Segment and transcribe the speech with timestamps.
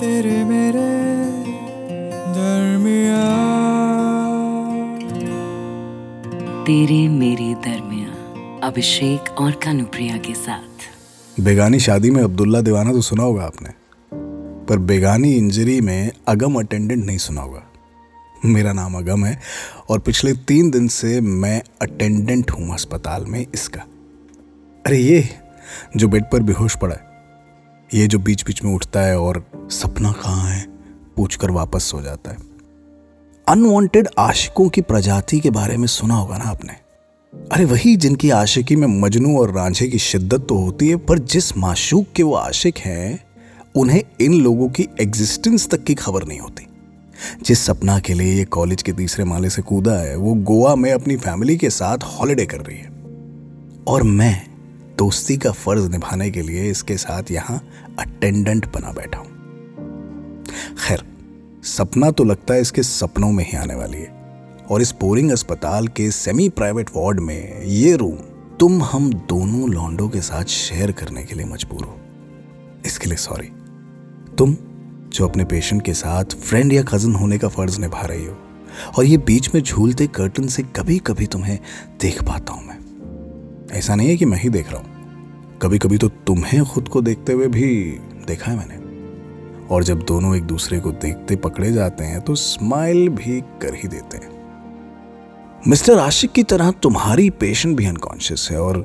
[0.00, 0.82] तेरे मेरे
[2.34, 3.24] दरमिया
[6.64, 13.22] तेरे मेरे दरमिया अभिषेक और कानुप्रिया के साथ। बेगानी शादी में अब्दुल्ला दीवाना तो सुना
[13.22, 13.72] होगा आपने
[14.68, 17.62] पर बेगानी इंजरी में अगम अटेंडेंट नहीं सुना होगा।
[18.44, 19.38] मेरा नाम अगम है
[19.88, 23.80] और पिछले तीन दिन से मैं अटेंडेंट हूँ अस्पताल में इसका।
[24.84, 25.28] अरे ये
[25.96, 27.08] जो बेड पर बेहोश पड़ा है।
[27.94, 30.66] ये जो बीच बीच में उठता है और सपना कहाँ है,
[31.16, 32.36] पूछकर वापस सो जाता है।
[33.48, 36.72] अनवांटेड आशिकों की प्रजाति के बारे में सुना होगा ना आपने?
[37.52, 41.56] अरे वही जिनकी आशिकी में मजनू और रांझे की शिद्दत तो होती है, पर जिस
[41.56, 43.24] माशूक के वो आशिक हैं,
[43.76, 46.66] उन्हें इन लोगों की एग्जिस्टेंस तक की खबर नहीं होती।
[47.42, 50.92] जिस सपना के लिए ये कॉलेज के तीसरे माले से कूदा है, वो गोवा में
[50.92, 52.90] अपनी फैमिली के साथ हॉलिडे कर रही है।
[53.86, 54.49] और मैं
[55.00, 57.56] दोस्ती का फ़र्ज़ निभाने के लिए इसके साथ यहाँ
[57.98, 60.44] अटेंडेंट बना बैठा हूँ।
[60.78, 61.02] खैर,
[61.64, 65.88] सपना तो लगता है इसके सपनों में ही आने वाली है। और इस बोरिंग अस्पताल
[65.88, 68.16] के सेमी प्राइवेट वार्ड में ये रूम
[68.56, 71.98] तुम हम दोनों लॉन्डो के साथ शेयर करने के लिए मजबूर हो।
[72.86, 73.48] इसके लिए सॉरी
[74.38, 74.56] तुम,
[75.08, 78.36] जो अपने पेशेंट के साथ फ्रेंड या कज़न होने का फ़र्ज़ निभा रही हो,
[78.98, 81.58] और ये बीच में झूलते कर्टन से कभी कभी तुम्हें
[82.00, 82.78] देख पाता हूँ मैं।
[83.70, 84.89] ऐसा नहीं है कि मैं ही देख रहा हूँ।
[85.62, 87.66] कभी कभी तो तुम्हें खुद को देखते हुए भी
[88.26, 93.08] देखा है मैंने। और जब दोनों एक दूसरे को देखते पकड़े जाते हैं तो स्माइल
[93.08, 94.30] भी कर ही देते हैं।
[95.68, 98.78] मिस्टर आशिक की तरह तुम्हारी पेशेंट भी अनकॉन्शियस है और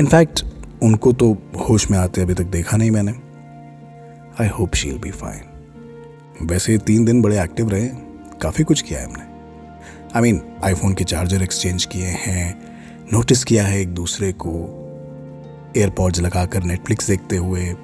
[0.00, 0.44] इनफैक्ट
[0.82, 1.32] उनको तो
[1.68, 3.12] होश में आते अभी तक देखा नहीं मैंने।
[4.40, 7.88] I hope she'll be fine वैसे तीन दिन बड़े एक्टिव रहे,
[8.42, 9.24] काफ़ी कुछ किया है हमने।
[10.14, 12.58] आई मीन आईफोन के चार्जर एक्सचेंज किए हैं
[13.12, 14.82] नोटिस किया है एक दूसरे को।
[15.76, 17.74] एयरपॉड्स लगाकर नेटफ्लिक्स देखते हुए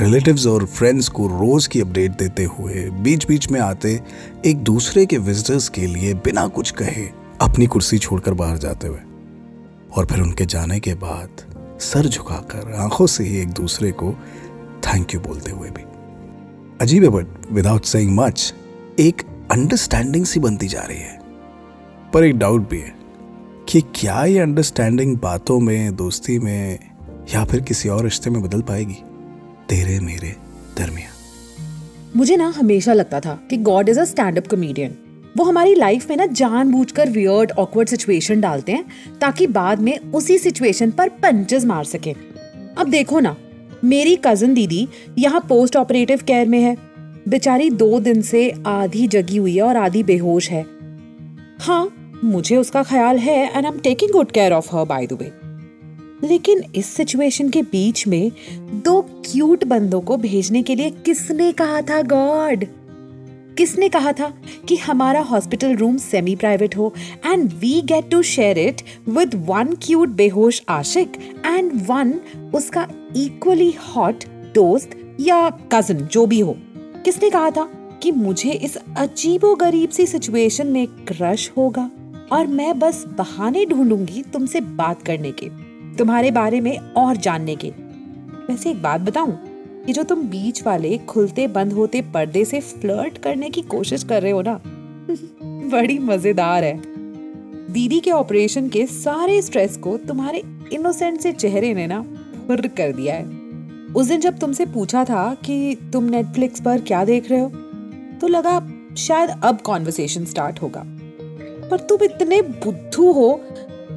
[0.00, 4.00] रिलेटिव्स और फ्रेंड्स को रोज़ की अपडेट देते हुए बीच बीच में आते
[4.46, 7.08] एक दूसरे के विजिटर्स के लिए बिना कुछ कहे
[7.40, 8.98] अपनी कुर्सी छोड़कर बाहर जाते हुए।
[9.96, 11.28] और फिर उनके जाने के बाद
[11.80, 14.12] सर झुकाकर आँखों से ही एक दूसरे को
[14.86, 15.82] थैंक यू बोलते हुए भी।
[16.80, 18.54] अजीब है बट विदाउट सेइंग मच
[19.00, 19.22] एक
[19.52, 21.20] अंडरस्टैंडिंग सी बनती जा रही है।
[22.14, 22.94] पर एक डाउट भी है
[23.68, 26.89] कि क्या ये अंडरस्टैंडिंग बातों में, दोस्ती में
[27.34, 28.96] या फिर किसी और रिश्ते में बदल पाएगी?
[29.68, 30.34] तेरे मेरे
[30.78, 31.08] दरमिया
[32.16, 34.94] मुझे ना हमेशा लगता था कि God is a stand up comedian
[35.36, 38.84] वो हमारी लाइफ में ना जानबूझकर वियर्ड ऑकवर्ड सिचुएशन डालते हैं,
[39.20, 42.14] ताकि बाद में उसी सिचुएशन पर पंचेस मार सके।
[42.78, 43.36] अब देखो ना,
[43.84, 44.88] मेरी कज़न दीदी
[45.18, 46.76] यहाँ पोस्ट ऑपरेटिव केयर में है।
[47.28, 50.64] बेचारी दो दिन से आधी जगी हुई है और आधी बेहोश है।
[51.60, 51.88] हाँ
[52.24, 55.32] मुझे उसका ख्याल है and I am taking good care of her by the way
[56.24, 58.32] लेकिन इस सिचुएशन के बीच में
[58.84, 62.64] दो क्यूट बंदों को भेजने के लिए किसने कहा था गॉड
[63.56, 64.32] किसने कहा था
[64.68, 66.92] कि हमारा हॉस्पिटल रूम सेमी प्राइवेट हो
[67.26, 71.12] and we get to share it with one cute बेहोश आशिक
[71.46, 72.20] एंड वन
[72.54, 76.56] उसका इक्वली हॉट दोस्त या कज़न जो भी हो।
[77.04, 77.64] किसने कहा था
[78.02, 81.90] कि मुझे इस अजीबो गरीब सी सिचुएशन में क्रश होगा
[82.32, 87.68] और मैं बस बहाने ढूंढूँगी तुमसे बात करने के। तुम्हारे बारे में और जानने के।
[88.48, 89.32] वैसे एक बात बताऊँ,
[89.88, 94.22] ये जो तुम बीच वाले खुलते बंद होते पर्दे से फ्लर्ट करने की कोशिश कर
[94.22, 94.60] रहे हो ना,
[95.70, 96.74] बड़ी मज़ेदार है।
[97.72, 100.42] दीदी के ऑपरेशन के सारे स्ट्रेस को तुम्हारे
[100.72, 102.02] इनोसेंट से चेहरे ने ना
[102.46, 103.24] फुर कर दिया है।
[103.94, 107.48] उस दिन जब तुमसे पूछा था कि तुम नेटफ्लिक्स पर क्या देख रहे हो
[108.20, 108.60] तो लगा
[108.98, 110.82] शायद अब कॉन्वर्सेशन स्टार्ट होगा।
[111.70, 113.40] पर तुम इतने बुद्धू हो,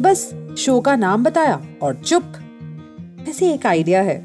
[0.02, 2.24] बस शो का नाम बताया और चुप।
[3.26, 4.18] वैसे एक आइडिया है।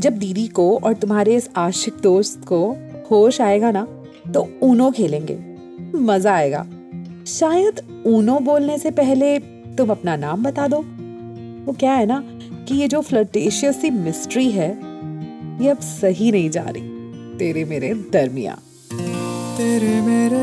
[0.00, 2.60] जब दीदी को और तुम्हारे इस आशिक दोस्त को
[3.10, 3.84] होश आएगा ना
[4.34, 5.38] तो ऊनो खेलेंगे।
[5.98, 6.66] मज़ा आएगा।
[7.26, 9.38] शायद ऊनो बोलने से पहले
[9.76, 10.78] तुम अपना नाम बता दो।
[11.66, 12.22] वो क्या है ना
[12.68, 14.70] कि ये जो फ्लर्टेशियस सी मिस्ट्री है,
[15.62, 16.82] ये अब सही नहीं जा रही।
[17.38, 18.58] तेरे मेरे दरमिया
[19.56, 20.42] तेरे मेरे